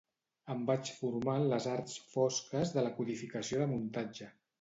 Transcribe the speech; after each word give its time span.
Em 0.51 0.61
vaig 0.69 0.87
formar 1.01 1.35
en 1.41 1.45
les 1.51 1.67
arts 1.73 1.97
fosques 2.13 2.73
de 2.79 2.85
la 2.87 2.93
codificació 3.01 3.61
de 3.63 3.69
muntatge. 3.75 4.31